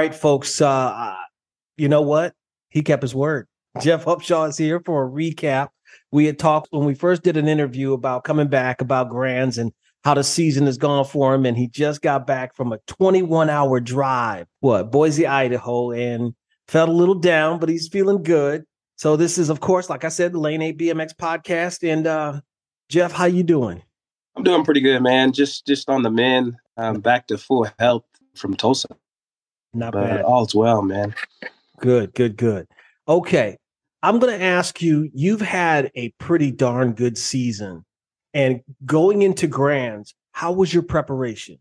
[0.00, 0.62] Right, folks.
[0.62, 1.14] Uh,
[1.76, 2.32] you know what?
[2.70, 3.46] He kept his word.
[3.82, 5.68] Jeff Upshaw is here for a recap.
[6.10, 9.72] We had talked when we first did an interview about coming back about Grands and
[10.02, 11.44] how the season has gone for him.
[11.44, 16.32] And he just got back from a 21 hour drive, what, Boise, Idaho, and
[16.66, 18.64] felt a little down, but he's feeling good.
[18.96, 21.86] So this is, of course, like I said, the Lane 8 BMX podcast.
[21.86, 22.40] And uh,
[22.88, 23.82] Jeff, how you doing?
[24.34, 25.32] I'm doing pretty good, man.
[25.32, 28.96] Just just on the men, um, back to full health from Tulsa.
[29.72, 30.22] Not but bad.
[30.22, 31.14] all's well, man.
[31.80, 32.66] Good, good, good.
[33.08, 33.56] Okay.
[34.02, 37.84] I'm going to ask you you've had a pretty darn good season.
[38.32, 41.58] And going into Grands, how was your preparation?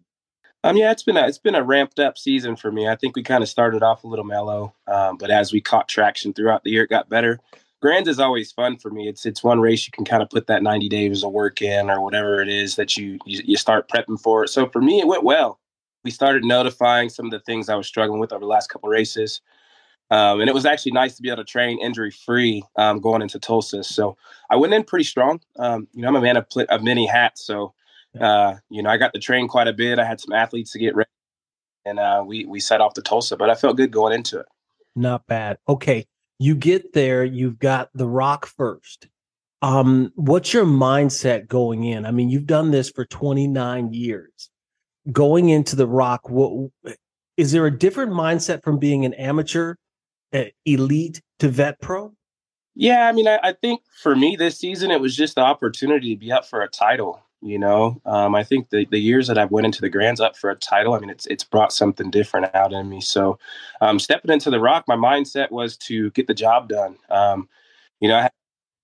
[0.63, 2.87] Um, yeah, it's been a it's been a ramped up season for me.
[2.87, 5.87] I think we kind of started off a little mellow, um, but as we caught
[5.87, 7.39] traction throughout the year, it got better.
[7.81, 9.07] Grands is always fun for me.
[9.07, 11.89] It's it's one race you can kind of put that 90 days of work in
[11.89, 14.47] or whatever it is that you, you you start prepping for.
[14.47, 15.59] So for me, it went well.
[16.03, 18.89] We started notifying some of the things I was struggling with over the last couple
[18.89, 19.41] races.
[20.11, 23.21] Um, and it was actually nice to be able to train injury free um, going
[23.21, 23.83] into Tulsa.
[23.83, 24.17] So
[24.49, 25.39] I went in pretty strong.
[25.57, 27.45] Um, you know, I'm a man of, pl- of many hats.
[27.45, 27.73] So,
[28.19, 29.99] uh, you know, I got to train quite a bit.
[29.99, 31.09] I had some athletes to get ready
[31.85, 34.45] and uh, we, we set off to Tulsa, but I felt good going into it.
[34.95, 35.57] Not bad.
[35.67, 36.05] Okay.
[36.39, 39.07] You get there, you've got the rock first.
[39.61, 42.05] Um, what's your mindset going in?
[42.05, 44.48] I mean, you've done this for 29 years.
[45.11, 46.71] Going into the rock, what
[47.37, 49.75] is there a different mindset from being an amateur
[50.33, 52.13] uh, elite to vet pro?
[52.75, 56.15] Yeah, I mean, I, I, think for me this season, it was just the opportunity
[56.15, 57.21] to be up for a title.
[57.41, 60.35] You know, um, I think the, the years that I've went into the Grands up
[60.35, 62.99] for a title, I mean, it's it's brought something different out in me.
[62.99, 63.39] So,
[63.79, 66.97] um, stepping into the Rock, my mindset was to get the job done.
[67.09, 67.47] Um,
[68.01, 68.31] you know, I had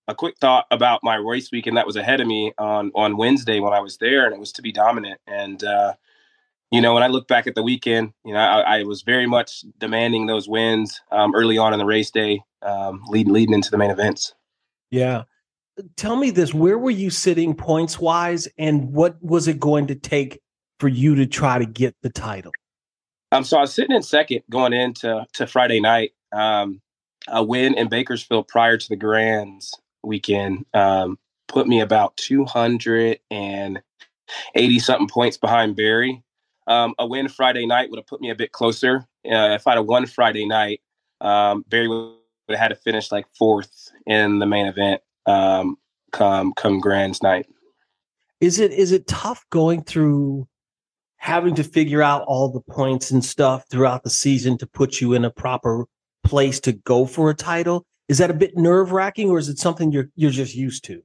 [0.08, 3.60] a quick thought about my race weekend that was ahead of me on on Wednesday
[3.60, 5.20] when I was there, and it was to be dominant.
[5.28, 5.94] And uh,
[6.76, 9.26] you know, when I look back at the weekend, you know, I, I was very
[9.26, 13.72] much demanding those wins um, early on in the race day, um, leading leading into
[13.72, 14.34] the main events.
[14.92, 15.24] Yeah.
[15.96, 19.96] Tell me this: Where were you sitting points wise, and what was it going to
[19.96, 20.42] take
[20.82, 22.52] for you to try to get the title?
[23.32, 26.12] Um, so I was sitting in second going into to Friday night.
[26.34, 26.82] Um,
[27.30, 33.20] a win in Bakersfield prior to the Grands weekend um, put me about two hundred
[33.32, 33.82] and
[34.56, 36.22] eighty something points behind Barry.
[36.68, 39.06] Um, a win Friday night would have put me a bit closer.
[39.26, 40.82] Uh, if I'd have won Friday night,
[41.22, 42.16] um, Barry would
[42.50, 45.78] have had to finish like fourth in the main event um,
[46.12, 47.48] come come Grands night.
[48.42, 50.48] Is it is it tough going through
[51.18, 55.14] having to figure out all the points and stuff throughout the season to put you
[55.14, 55.86] in a proper
[56.24, 57.86] place to go for a title?
[58.08, 61.02] Is that a bit nerve wracking, or is it something you're you're just used to?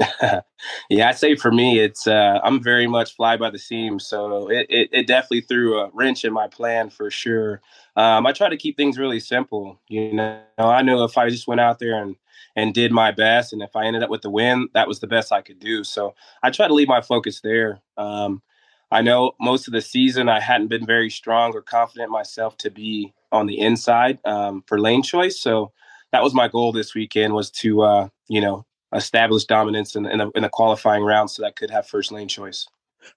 [0.90, 4.48] yeah, I'd say for me, it's uh, I'm very much fly by the seams, so
[4.50, 7.60] it, it, it definitely threw a wrench in my plan for sure.
[7.96, 9.78] Um, I try to keep things really simple.
[9.88, 12.16] You know, I knew if I just went out there and
[12.56, 15.06] and did my best, and if I ended up with the win, that was the
[15.06, 15.84] best I could do.
[15.84, 17.80] So I try to leave my focus there.
[17.96, 18.42] Um,
[18.90, 22.70] I know most of the season I hadn't been very strong or confident myself to
[22.70, 25.72] be on the inside um, for lane choice, so
[26.12, 30.20] that was my goal this weekend was to uh, you know establish dominance in, in,
[30.20, 32.66] a, in a qualifying round so that could have first lane choice.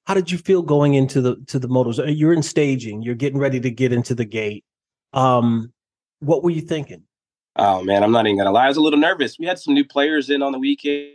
[0.05, 1.99] How did you feel going into the to the motos?
[1.99, 3.01] Uh, you're in staging.
[3.01, 4.63] You're getting ready to get into the gate.
[5.11, 5.73] Um,
[6.19, 7.03] what were you thinking?
[7.57, 8.65] Oh man, I'm not even gonna lie.
[8.65, 9.37] I was a little nervous.
[9.37, 11.13] We had some new players in on the weekend.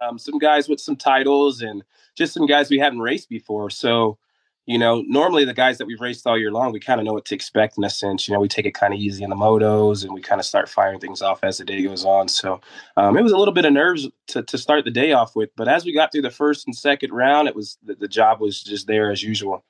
[0.00, 1.82] Um, some guys with some titles and
[2.14, 3.70] just some guys we hadn't raced before.
[3.70, 4.18] So
[4.66, 7.12] you know, normally the guys that we've raced all year long, we kind of know
[7.12, 8.26] what to expect in a sense.
[8.26, 10.46] You know, we take it kind of easy in the motos and we kind of
[10.46, 12.28] start firing things off as the day goes on.
[12.28, 12.60] So
[12.96, 15.50] um, it was a little bit of nerves to, to start the day off with.
[15.54, 18.40] But as we got through the first and second round, it was the, the job
[18.40, 19.62] was just there as usual.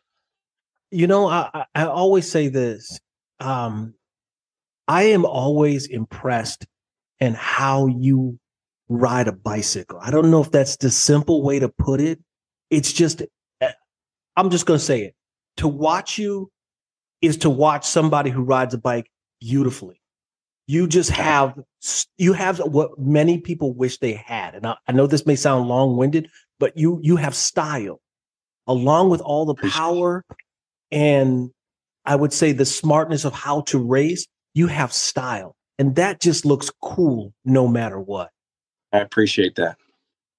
[0.93, 3.00] You know, I, I always say this.
[3.40, 3.94] Um,
[4.87, 6.67] I am always impressed
[7.19, 8.38] in how you
[8.88, 9.99] ride a bicycle.
[10.00, 12.20] I don't know if that's the simple way to put it.
[12.70, 13.23] It's just
[14.37, 15.15] I'm just going to say it.
[15.59, 16.51] To watch you
[17.21, 19.11] is to watch somebody who rides a bike
[19.41, 20.01] beautifully.
[20.67, 21.59] You just have
[22.17, 25.69] you have what many people wish they had, and I, I know this may sound
[25.69, 28.01] long winded, but you you have style,
[28.67, 30.25] along with all the power,
[30.91, 31.51] and
[32.07, 34.27] I would say the smartness of how to race.
[34.55, 38.31] You have style, and that just looks cool no matter what.
[38.91, 39.77] I appreciate that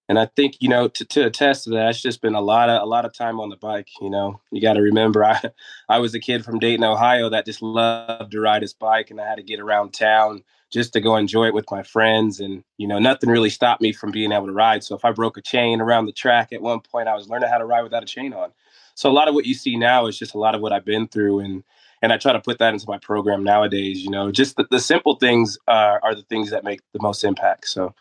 [0.07, 2.69] and I think you know to, to attest to that, it's just been a lot
[2.69, 3.90] of a lot of time on the bike.
[4.02, 5.42] You know, you got to remember, I
[5.90, 9.19] I was a kid from Dayton, Ohio, that just loved to ride his bike, and
[9.19, 12.40] I had to get around town just to go enjoy it with my friends.
[12.40, 14.84] And, you know, nothing really stopped me from being able to ride.
[14.84, 17.50] So if I broke a chain around the track at one point, I was learning
[17.50, 18.51] how to ride without a chain on.
[18.94, 20.84] So a lot of what you see now is just a lot of what I've
[20.84, 21.40] been through.
[21.40, 21.63] And,
[22.01, 24.80] and I try to put that into my program nowadays, you know, just the, the
[24.80, 27.68] simple things are, are the things that make the most impact.
[27.68, 27.94] So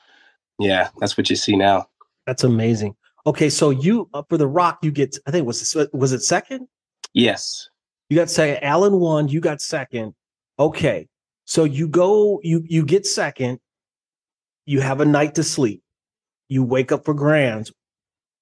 [0.59, 1.89] yeah, that's what you see now.
[2.27, 2.97] That's amazing.
[3.27, 3.51] Okay.
[3.51, 6.69] So you, uh, for the rock, you get, I think was, it, was it second?
[7.13, 7.69] Yes.
[8.11, 10.15] You got say Alan won, you got second.
[10.59, 11.09] Okay.
[11.47, 13.61] So you go, you you get second,
[14.67, 15.83] you have a night to sleep,
[16.49, 17.73] you wake up for grands.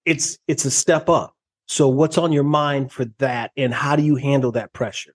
[0.04, 1.34] It's it's a step up.
[1.66, 5.14] So what's on your mind for that and how do you handle that pressure?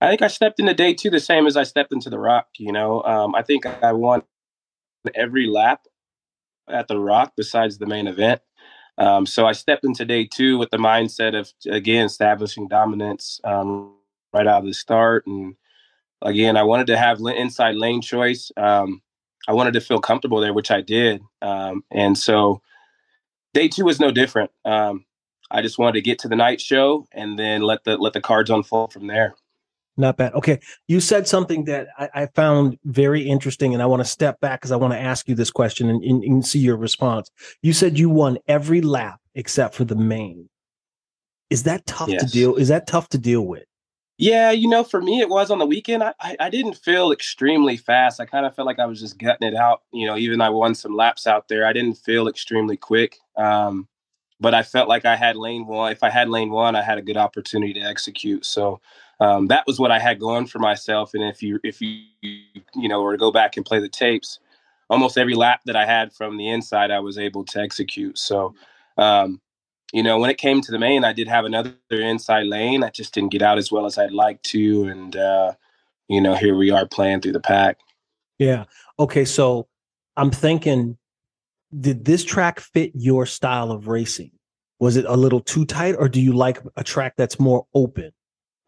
[0.00, 2.48] I think I stepped into day two the same as I stepped into the rock,
[2.58, 3.02] you know.
[3.04, 4.22] Um, I think I won
[5.14, 5.82] every lap
[6.68, 8.40] at the rock besides the main event.
[8.96, 13.94] Um, so I stepped into day two with the mindset of again establishing dominance um,
[14.32, 15.56] right out of the start, and
[16.22, 18.52] again I wanted to have inside lane choice.
[18.56, 19.02] Um,
[19.48, 22.62] I wanted to feel comfortable there, which I did, um, and so
[23.52, 24.52] day two was no different.
[24.64, 25.04] Um,
[25.50, 28.20] I just wanted to get to the night show and then let the let the
[28.20, 29.34] cards unfold from there.
[29.96, 30.34] Not bad.
[30.34, 30.58] Okay.
[30.88, 34.60] You said something that I, I found very interesting, and I want to step back
[34.60, 37.30] because I want to ask you this question and, and, and, see your response.
[37.62, 40.48] You said you won every lap except for the main.
[41.48, 42.24] Is that tough yes.
[42.24, 42.56] to deal?
[42.56, 43.64] Is that tough to deal with?
[44.16, 46.02] Yeah, you know, for me, it was on the weekend.
[46.02, 48.20] I, I, I didn't feel extremely fast.
[48.20, 49.82] I kind of felt like I was just gutting it out.
[49.92, 51.66] You know, even I won some laps out there.
[51.66, 53.16] I didn't feel extremely quick.
[53.36, 53.88] Um,
[54.40, 55.92] but I felt like I had lane one.
[55.92, 58.44] If I had lane one, I had a good opportunity to execute.
[58.44, 58.80] So
[59.20, 61.14] um, that was what I had going for myself.
[61.14, 62.02] And if you if you
[62.74, 64.38] you know were to go back and play the tapes,
[64.90, 68.18] almost every lap that I had from the inside, I was able to execute.
[68.18, 68.54] So.
[68.96, 69.40] Um,
[69.92, 72.82] you know, when it came to the main, I did have another inside lane.
[72.82, 74.86] I just didn't get out as well as I'd like to.
[74.86, 75.52] And, uh,
[76.08, 77.78] you know, here we are playing through the pack.
[78.38, 78.64] Yeah.
[78.98, 79.24] Okay.
[79.24, 79.68] So
[80.16, 80.98] I'm thinking,
[81.78, 84.32] did this track fit your style of racing?
[84.80, 88.12] Was it a little too tight, or do you like a track that's more open?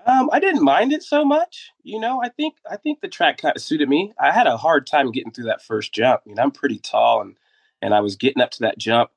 [0.07, 1.73] Um, I didn't mind it so much.
[1.83, 4.15] You know, I think I think the track kind of suited me.
[4.21, 6.23] I had a hard time getting through that first jump.
[6.25, 7.37] I mean, I'm pretty tall, and
[7.83, 9.11] and I was getting up to that jump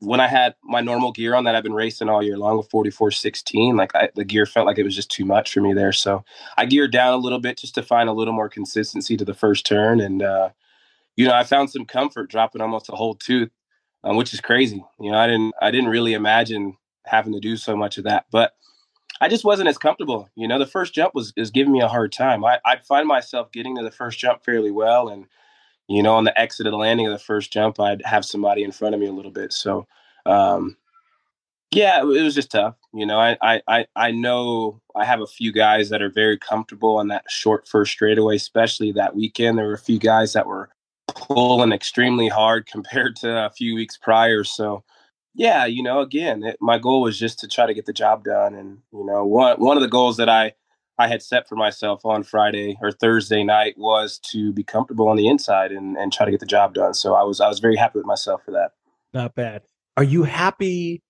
[0.00, 2.70] when I had my normal gear on that I've been racing all year long with
[2.70, 3.76] 4416.
[3.76, 6.24] Like I, the gear felt like it was just too much for me there, so
[6.58, 9.34] I geared down a little bit just to find a little more consistency to the
[9.34, 10.50] first turn, and uh,
[11.16, 13.50] you know, I found some comfort dropping almost a whole tooth,
[14.04, 14.84] um, which is crazy.
[15.00, 18.26] You know, I didn't I didn't really imagine having to do so much of that,
[18.30, 18.52] but
[19.20, 20.28] I just wasn't as comfortable.
[20.36, 22.44] You know, the first jump was is giving me a hard time.
[22.44, 25.26] I, I'd find myself getting to the first jump fairly well, and
[25.88, 28.64] you know, on the exit of the landing of the first jump, I'd have somebody
[28.64, 29.52] in front of me a little bit.
[29.52, 29.86] So,
[30.24, 30.76] um,
[31.70, 32.74] yeah, it was just tough.
[32.92, 36.96] You know, I, I, I know I have a few guys that are very comfortable
[36.96, 39.58] on that short first straightaway, especially that weekend.
[39.58, 40.70] There were a few guys that were
[41.08, 44.42] pulling extremely hard compared to a few weeks prior.
[44.42, 44.82] So,
[45.36, 48.24] yeah, you know, again, it, my goal was just to try to get the job
[48.24, 48.54] done.
[48.54, 50.54] And, you know, one, one of the goals that I,
[50.98, 55.16] I had set for myself on Friday or Thursday night was to be comfortable on
[55.16, 56.94] the inside and, and try to get the job done.
[56.94, 58.70] So I was, I was very happy with myself for that.
[59.12, 59.62] Not bad.
[59.98, 61.02] Are you happy?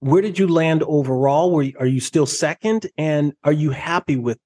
[0.00, 1.52] Where did you land overall?
[1.52, 2.90] Were you, are you still second?
[2.96, 4.38] And are you happy with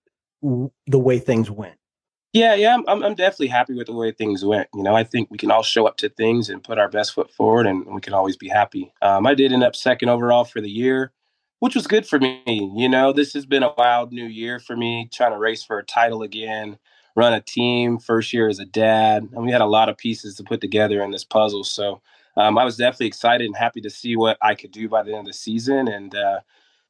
[0.43, 1.78] the way things went?
[2.35, 4.69] Yeah, yeah, I'm, I'm definitely happy with the way things went.
[4.75, 7.15] You know, I think we can all show up to things and put our best
[7.15, 8.93] foot forward, and we can always be happy.
[9.01, 11.13] Um, I did end up second overall for the year,
[11.61, 12.43] which was good for me.
[12.77, 15.79] You know, this has been a wild new year for me, trying to race for
[15.79, 16.79] a title again,
[17.17, 20.35] run a team, first year as a dad, and we had a lot of pieces
[20.37, 21.65] to put together in this puzzle.
[21.65, 22.03] So
[22.37, 25.13] um, I was definitely excited and happy to see what I could do by the
[25.13, 26.41] end of the season, and uh,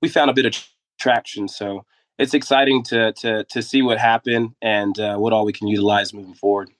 [0.02, 0.66] we found a bit of
[0.98, 1.46] traction.
[1.46, 1.84] So
[2.18, 6.12] it's exciting to to to see what happened and uh, what all we can utilize
[6.12, 6.70] moving forward.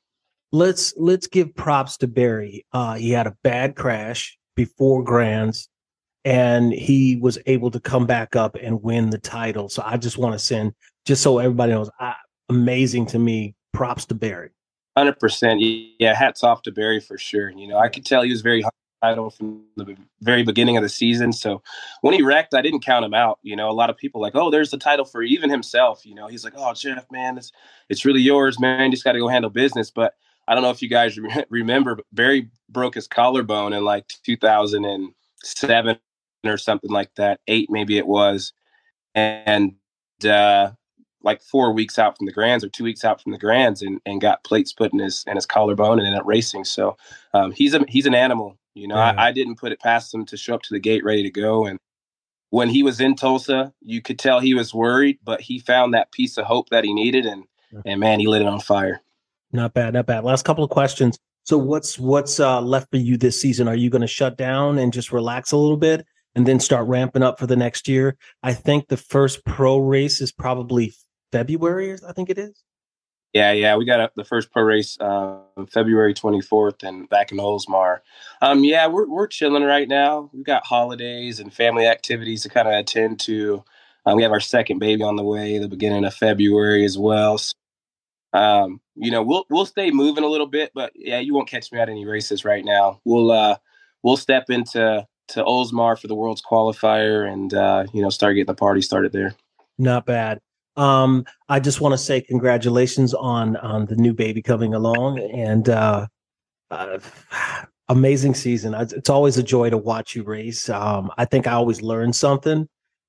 [0.52, 2.64] Let's let's give props to Barry.
[2.72, 5.68] Uh, he had a bad crash before Grands,
[6.24, 9.68] and he was able to come back up and win the title.
[9.68, 10.72] So I just want to send,
[11.04, 12.14] just so everybody knows, I,
[12.48, 13.54] amazing to me.
[13.74, 14.50] Props to Barry.
[14.96, 15.60] Hundred percent.
[15.60, 17.50] Yeah, hats off to Barry for sure.
[17.50, 18.64] You know, I could tell he was very
[19.02, 21.32] title from the very beginning of the season.
[21.32, 21.62] So
[22.00, 23.38] when he wrecked, I didn't count him out.
[23.42, 26.04] You know, a lot of people like, oh, there's the title for even himself.
[26.04, 27.52] You know, he's like, oh, Jeff, man, it's
[27.88, 28.86] it's really yours, man.
[28.86, 29.90] You just got to go handle business.
[29.90, 30.14] But
[30.46, 35.98] I don't know if you guys re- remember, Barry broke his collarbone in like 2007
[36.44, 38.52] or something like that, eight maybe it was,
[39.14, 39.74] and
[40.24, 40.70] uh,
[41.22, 44.00] like four weeks out from the grands or two weeks out from the grands and,
[44.06, 46.64] and got plates put in his in his collarbone and ended up racing.
[46.64, 46.96] So
[47.34, 48.56] um, he's a he's an animal.
[48.78, 49.14] You know, yeah.
[49.16, 51.30] I, I, didn't put it past him to show up to the gate ready to
[51.30, 51.66] go.
[51.66, 51.78] And
[52.50, 56.12] when he was in Tulsa, you could tell he was worried, but he found that
[56.12, 57.44] piece of hope that he needed, and
[57.84, 59.02] and man, he lit it on fire.
[59.52, 60.24] Not bad, not bad.
[60.24, 61.18] Last couple of questions.
[61.44, 63.68] So what's what's uh, left for you this season?
[63.68, 66.86] Are you going to shut down and just relax a little bit and then start
[66.86, 68.16] ramping up for the next year?
[68.42, 70.94] I think the first pro race is probably
[71.32, 71.96] February.
[72.06, 72.62] I think it is.
[73.34, 75.36] Yeah, yeah, we got a, the first pro race uh,
[75.70, 78.00] February 24th and back in Oldsmar.
[78.40, 80.30] Um, yeah, we're we're chilling right now.
[80.32, 83.64] We've got holidays and family activities to kind of attend to.
[84.06, 87.36] Uh, we have our second baby on the way, the beginning of February as well.
[87.36, 87.52] So,
[88.32, 91.70] um, you know, we'll we'll stay moving a little bit, but yeah, you won't catch
[91.70, 93.00] me at any races right now.
[93.04, 93.58] We'll uh,
[94.02, 98.46] we'll step into to Oldsmar for the World's qualifier and uh, you know start getting
[98.46, 99.34] the party started there.
[99.78, 100.40] Not bad.
[100.78, 105.68] Um, I just want to say congratulations on on the new baby coming along and
[105.68, 106.06] uh,
[106.70, 106.98] uh,
[107.88, 108.74] amazing season.
[108.74, 110.68] It's always a joy to watch you race.
[110.68, 112.68] Um, I think I always learn something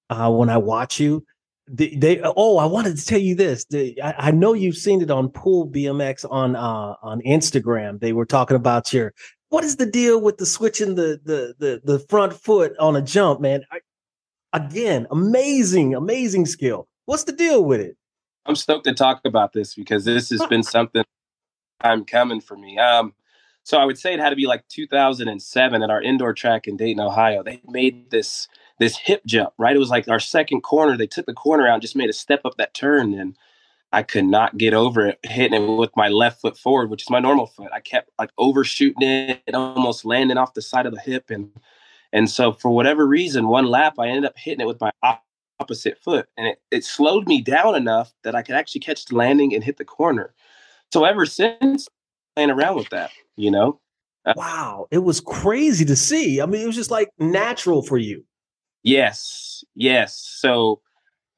[0.10, 1.24] uh, when I watch you.
[1.72, 3.64] They, they, oh, I wanted to tell you this.
[3.70, 8.00] The, I, I, know you've seen it on Pool BMX on uh, on Instagram.
[8.00, 9.14] They were talking about your
[9.50, 13.02] what is the deal with the switching the the the, the front foot on a
[13.04, 13.62] jump, man?
[13.72, 13.82] I,
[14.54, 16.88] again, amazing, amazing skill.
[17.10, 17.98] What's the deal with it?
[18.46, 21.04] I'm stoked to talk about this because this has been something
[21.82, 22.78] I'm coming for me.
[22.78, 23.16] Um,
[23.63, 26.78] so I would say it had to be like 2007 at our indoor track in
[26.78, 27.42] Dayton, Ohio.
[27.42, 28.48] They made this
[28.78, 29.75] this hip jump, right?
[29.75, 30.96] It was like our second corner.
[30.96, 33.36] They took the corner out, and just made a step up that turn, and
[33.92, 37.10] I could not get over it, hitting it with my left foot forward, which is
[37.10, 37.72] my normal foot.
[37.74, 41.50] I kept like overshooting it, and almost landing off the side of the hip, and
[42.13, 44.92] and so for whatever reason, one lap I ended up hitting it with my
[45.60, 46.28] opposite foot.
[46.38, 49.63] And it, it slowed me down enough that I could actually catch the landing and
[49.63, 50.34] hit the corner.
[50.92, 51.88] So ever since,
[52.36, 53.80] playing around with that, you know?
[54.25, 54.88] Uh, wow.
[54.92, 56.42] It was crazy to see.
[56.42, 58.24] I mean, it was just like natural for you.
[58.84, 59.63] Yes.
[59.75, 60.18] Yes.
[60.39, 60.82] So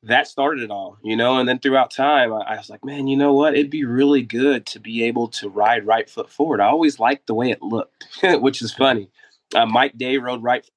[0.04, 1.38] that started it all, you know?
[1.38, 3.54] And then throughout time, I, I was like, man, you know what?
[3.56, 6.62] It'd be really good to be able to ride right foot forward.
[6.62, 9.10] I always liked the way it looked, which is funny.
[9.54, 10.68] Uh, Mike Day rode right.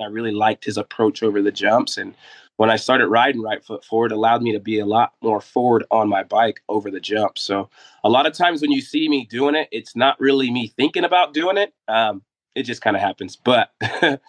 [0.00, 1.96] I really liked his approach over the jumps.
[1.96, 2.14] And
[2.56, 5.84] when I started riding right foot forward, allowed me to be a lot more forward
[5.90, 7.38] on my bike over the jump.
[7.38, 7.68] So
[8.02, 11.04] a lot of times when you see me doing it, it's not really me thinking
[11.04, 11.74] about doing it.
[11.88, 12.22] Um,
[12.54, 13.36] it just kind of happens.
[13.36, 13.72] But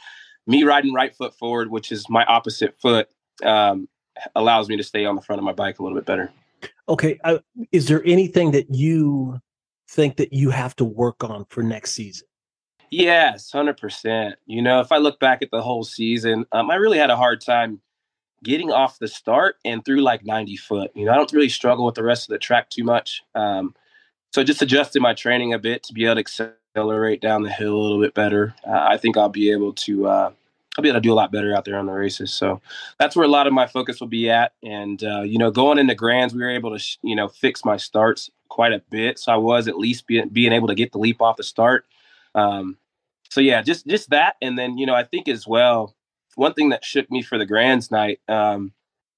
[0.47, 3.09] me riding right foot forward, which is my opposite foot,
[3.43, 3.87] um,
[4.35, 6.31] allows me to stay on the front of my bike a little bit better.
[6.89, 7.19] Okay.
[7.23, 7.39] Uh,
[7.71, 9.39] is there anything that you
[9.89, 12.27] think that you have to work on for next season?
[12.89, 14.33] Yes, 100%.
[14.45, 17.17] You know, if I look back at the whole season, um, I really had a
[17.17, 17.81] hard time
[18.47, 20.89] getting off the start and through like 90 foot.
[20.95, 23.21] You know, I don't really struggle with the rest of the track too much.
[23.35, 23.75] Um,
[24.33, 27.75] so just adjusting my training a bit to be able to accelerate down the hill
[27.75, 28.55] a little bit better.
[28.65, 30.31] Uh, I think I'll be able to uh,
[30.77, 32.33] I'll be able to do a lot better out there on the races.
[32.33, 32.61] So
[32.99, 34.53] that's where a lot of my focus will be at.
[34.63, 37.65] And uh, you know, going into grands, we were able to sh- you know fix
[37.65, 39.19] my starts quite a bit.
[39.19, 41.85] So I was at least being being able to get the leap off the start.
[42.33, 42.77] Um,
[43.29, 45.96] so yeah, just just that, and then you know I think as well
[46.37, 48.71] one thing that shook me for the Grands night um,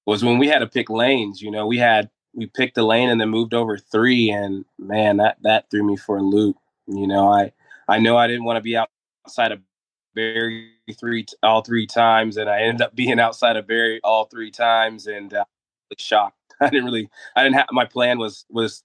[0.06, 1.42] was when we had to pick lanes.
[1.42, 5.18] You know, we had we picked a lane and then moved over three, and man,
[5.18, 6.56] that that threw me for a loop.
[6.86, 7.52] You know, I
[7.86, 9.60] I know I didn't want to be outside of
[10.14, 14.50] Barry three all three times, and I ended up being outside of Barry all three
[14.50, 15.44] times, and uh,
[15.98, 16.36] shocked.
[16.60, 18.82] I didn't really, I didn't have my plan was was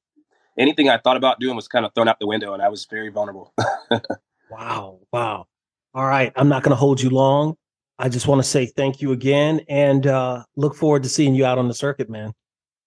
[0.59, 2.85] anything I thought about doing was kind of thrown out the window, and I was
[2.85, 3.53] very vulnerable.
[4.51, 5.47] wow, wow.
[5.93, 7.55] All right, I'm not going to hold you long.
[7.97, 11.45] I just want to say thank you again and uh, look forward to seeing you
[11.45, 12.33] out on the circuit, man.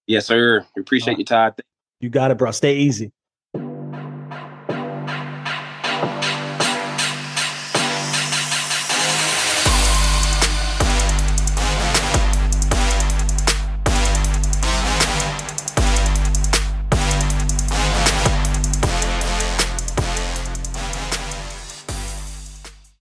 [0.06, 0.66] Yes, sir.
[0.76, 1.54] We appreciate uh, you, Todd.
[2.00, 2.50] You got it, bro.
[2.50, 3.12] Stay easy.